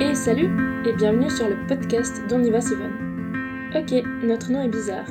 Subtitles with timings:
[0.00, 0.50] Et salut
[0.84, 3.72] et bienvenue sur le podcast d'On y va Simone.
[3.74, 3.92] Ok,
[4.22, 5.06] notre nom est bizarre,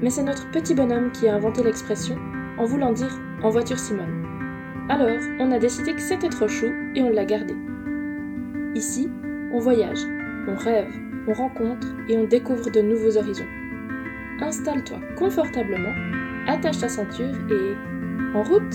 [0.00, 2.16] mais c'est notre petit bonhomme qui a inventé l'expression
[2.58, 4.24] en voulant dire en voiture Simone.
[4.88, 5.08] Alors,
[5.40, 7.54] on a décidé que c'était trop chou et on l'a gardé.
[8.74, 9.10] Ici,
[9.52, 10.04] on voyage,
[10.46, 10.92] on rêve,
[11.26, 13.48] on rencontre et on découvre de nouveaux horizons.
[14.40, 15.94] Installe-toi confortablement,
[16.46, 17.91] attache ta ceinture et
[18.34, 18.74] en route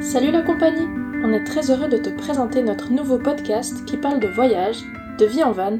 [0.00, 0.86] Salut la compagnie
[1.24, 4.82] On est très heureux de te présenter notre nouveau podcast qui parle de voyage,
[5.18, 5.78] de vie en van,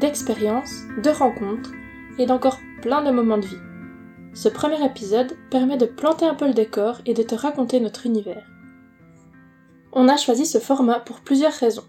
[0.00, 1.72] d'expériences, de rencontres
[2.18, 3.58] et d'encore plein de moments de vie.
[4.34, 8.06] Ce premier épisode permet de planter un peu le décor et de te raconter notre
[8.06, 8.44] univers.
[9.92, 11.84] On a choisi ce format pour plusieurs raisons.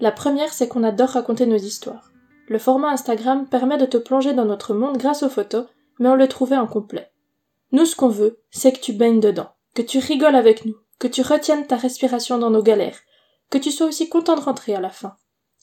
[0.00, 2.10] La première, c'est qu'on adore raconter nos histoires.
[2.48, 5.66] Le format Instagram permet de te plonger dans notre monde grâce aux photos,
[5.98, 7.12] mais on le trouvait incomplet.
[7.72, 11.06] Nous, ce qu'on veut, c'est que tu baignes dedans, que tu rigoles avec nous, que
[11.06, 12.98] tu retiennes ta respiration dans nos galères,
[13.50, 15.16] que tu sois aussi content de rentrer à la fin.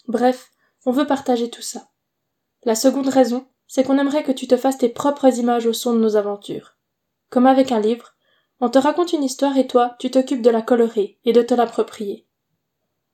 [0.07, 0.51] Bref,
[0.85, 1.89] on veut partager tout ça.
[2.63, 5.93] La seconde raison, c'est qu'on aimerait que tu te fasses tes propres images au son
[5.93, 6.77] de nos aventures.
[7.29, 8.13] Comme avec un livre,
[8.59, 11.55] on te raconte une histoire et toi, tu t'occupes de la colorer et de te
[11.55, 12.26] l'approprier.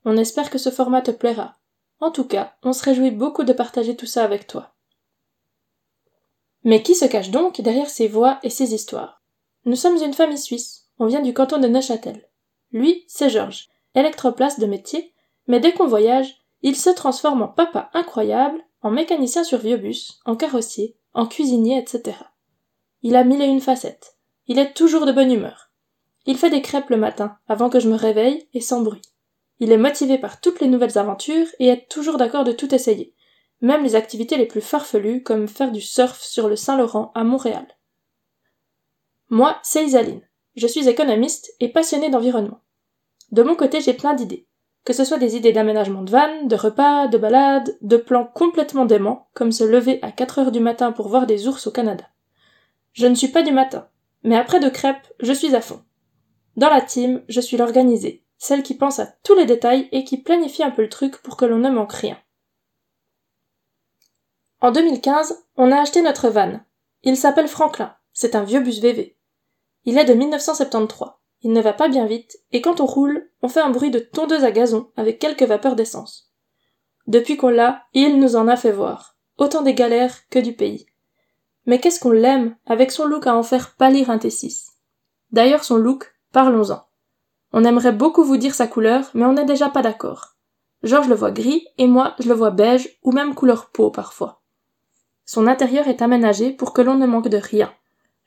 [0.05, 1.55] On espère que ce format te plaira.
[1.99, 4.73] En tout cas, on se réjouit beaucoup de partager tout ça avec toi.
[6.63, 9.21] Mais qui se cache donc derrière ces voix et ces histoires?
[9.65, 12.29] Nous sommes une famille suisse, on vient du canton de Neuchâtel.
[12.71, 15.13] Lui, c'est Georges, électroplace de métier,
[15.47, 20.19] mais dès qu'on voyage, il se transforme en papa incroyable, en mécanicien sur vieux bus,
[20.25, 22.17] en carrossier, en cuisinier, etc.
[23.01, 24.17] Il a mille et une facettes.
[24.47, 25.71] Il est toujours de bonne humeur.
[26.25, 29.01] Il fait des crêpes le matin, avant que je me réveille, et sans bruit.
[29.59, 33.13] Il est motivé par toutes les nouvelles aventures et est toujours d'accord de tout essayer,
[33.61, 37.65] même les activités les plus farfelues comme faire du surf sur le Saint-Laurent à Montréal.
[39.29, 40.21] Moi, c'est Isaline.
[40.55, 42.61] Je suis économiste et passionnée d'environnement.
[43.31, 44.47] De mon côté, j'ai plein d'idées.
[44.85, 48.85] Que ce soit des idées d'aménagement de vannes, de repas, de balades, de plans complètement
[48.85, 52.05] déments, comme se lever à 4 heures du matin pour voir des ours au Canada.
[52.91, 53.87] Je ne suis pas du matin,
[54.23, 55.81] mais après de crêpes, je suis à fond.
[56.57, 60.17] Dans la team, je suis l'organisée, celle qui pense à tous les détails et qui
[60.17, 62.17] planifie un peu le truc pour que l'on ne manque rien.
[64.59, 66.59] En 2015, on a acheté notre van.
[67.03, 67.95] Il s'appelle Franklin.
[68.11, 69.17] C'est un vieux bus VV.
[69.85, 71.11] Il est de 1973.
[71.43, 73.99] Il ne va pas bien vite, et quand on roule, on fait un bruit de
[73.99, 76.33] tondeuse à gazon avec quelques vapeurs d'essence.
[77.07, 79.15] Depuis qu'on l'a, il nous en a fait voir.
[79.37, 80.85] Autant des galères que du pays.
[81.65, 84.71] Mais qu'est-ce qu'on l'aime, avec son look à en faire pâlir un T6.
[85.31, 86.83] D'ailleurs, son look, parlons-en.
[87.53, 90.35] On aimerait beaucoup vous dire sa couleur, mais on n'est déjà pas d'accord.
[90.81, 94.41] Georges le voit gris, et moi, je le vois beige, ou même couleur peau parfois.
[95.25, 97.71] Son intérieur est aménagé pour que l'on ne manque de rien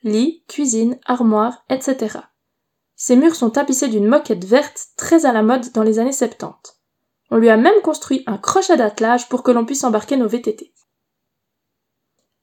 [0.03, 2.19] lit, cuisine, armoire, etc.
[2.95, 6.53] Ses murs sont tapissés d'une moquette verte très à la mode dans les années 70.
[7.29, 10.73] On lui a même construit un crochet d'attelage pour que l'on puisse embarquer nos VTT.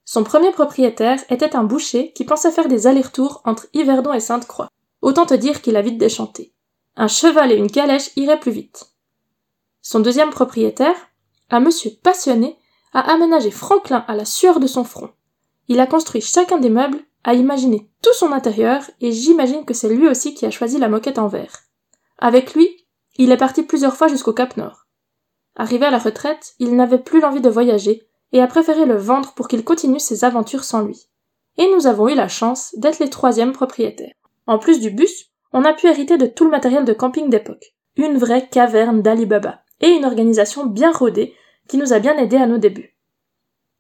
[0.05, 4.69] Son premier propriétaire était un boucher qui pensait faire des allers-retours entre Yverdon et Sainte-Croix.
[5.01, 6.53] Autant te dire qu'il a vite déchanté.
[6.97, 8.87] Un cheval et une calèche iraient plus vite.
[9.83, 10.97] Son deuxième propriétaire,
[11.51, 12.57] un monsieur passionné,
[12.93, 15.11] a aménagé Franklin à la sueur de son front.
[15.69, 19.89] Il a construit chacun des meubles a imaginé tout son intérieur et j'imagine que c'est
[19.89, 21.65] lui aussi qui a choisi la moquette en verre.
[22.19, 24.87] Avec lui, il est parti plusieurs fois jusqu'au Cap Nord.
[25.57, 29.33] Arrivé à la retraite, il n'avait plus l'envie de voyager et a préféré le vendre
[29.35, 31.09] pour qu'il continue ses aventures sans lui.
[31.57, 34.15] Et nous avons eu la chance d'être les troisièmes propriétaires.
[34.47, 37.75] En plus du bus, on a pu hériter de tout le matériel de camping d'époque.
[37.97, 39.61] Une vraie caverne d'Alibaba.
[39.81, 41.33] Et une organisation bien rodée
[41.69, 42.99] qui nous a bien aidés à nos débuts.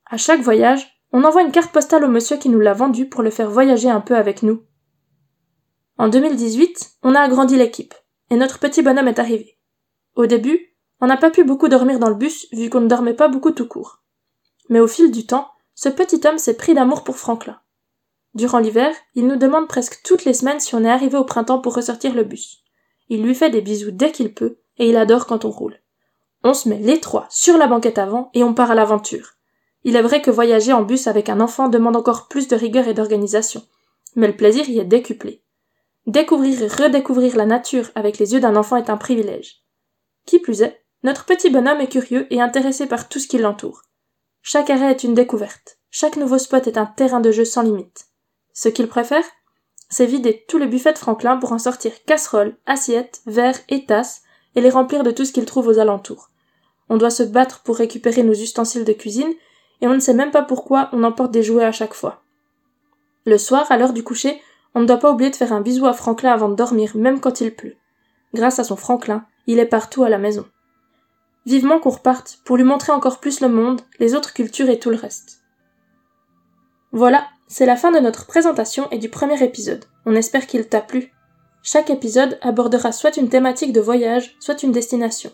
[0.06, 3.22] À chaque voyage, on envoie une carte postale au monsieur qui nous l'a vendu pour
[3.22, 4.62] le faire voyager un peu avec nous.
[5.98, 7.94] En 2018, on a agrandi l'équipe,
[8.30, 9.58] et notre petit bonhomme est arrivé.
[10.14, 13.14] Au début, on n'a pas pu beaucoup dormir dans le bus vu qu'on ne dormait
[13.14, 14.02] pas beaucoup tout court.
[14.68, 17.58] Mais au fil du temps, ce petit homme s'est pris d'amour pour Franklin.
[18.34, 21.60] Durant l'hiver, il nous demande presque toutes les semaines si on est arrivé au printemps
[21.60, 22.64] pour ressortir le bus.
[23.08, 25.78] Il lui fait des bisous dès qu'il peut, et il adore quand on roule.
[26.42, 29.34] On se met les trois sur la banquette avant et on part à l'aventure.
[29.84, 32.88] Il est vrai que voyager en bus avec un enfant demande encore plus de rigueur
[32.88, 33.62] et d'organisation,
[34.16, 35.42] mais le plaisir y est décuplé.
[36.06, 39.62] Découvrir et redécouvrir la nature avec les yeux d'un enfant est un privilège.
[40.26, 43.82] Qui plus est, notre petit bonhomme est curieux et intéressé par tout ce qui l'entoure.
[44.42, 48.08] Chaque arrêt est une découverte, chaque nouveau spot est un terrain de jeu sans limite.
[48.54, 49.24] Ce qu'il préfère,
[49.90, 54.22] c'est vider tous les buffets de Franklin pour en sortir casseroles, assiettes, verres et tasses,
[54.54, 56.30] et les remplir de tout ce qu'il trouve aux alentours.
[56.88, 59.32] on doit se battre pour récupérer nos ustensiles de cuisine,
[59.80, 62.22] et on ne sait même pas pourquoi on emporte des jouets à chaque fois.
[63.26, 64.40] Le soir, à l'heure du coucher,
[64.74, 67.20] on ne doit pas oublier de faire un bisou à Franklin avant de dormir, même
[67.20, 67.76] quand il pleut.
[68.34, 70.44] Grâce à son Franklin, il est partout à la maison.
[71.46, 74.90] Vivement qu'on reparte pour lui montrer encore plus le monde, les autres cultures et tout
[74.90, 75.42] le reste.
[76.92, 79.84] Voilà, c'est la fin de notre présentation et du premier épisode.
[80.06, 81.12] On espère qu'il t'a plu.
[81.62, 85.30] Chaque épisode abordera soit une thématique de voyage, soit une destination.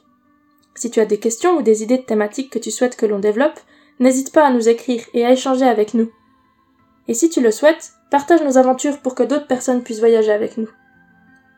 [0.75, 3.19] Si tu as des questions ou des idées de thématiques que tu souhaites que l'on
[3.19, 3.59] développe,
[3.99, 6.11] n'hésite pas à nous écrire et à échanger avec nous.
[7.09, 10.57] Et si tu le souhaites, partage nos aventures pour que d'autres personnes puissent voyager avec
[10.57, 10.69] nous.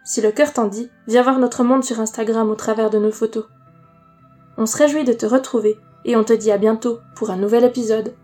[0.04, 3.12] Si le cœur t'en dit, viens voir notre monde sur Instagram au travers de nos
[3.12, 3.44] photos.
[4.58, 7.64] On se réjouit de te retrouver et on te dit à bientôt pour un nouvel
[7.64, 8.14] épisode.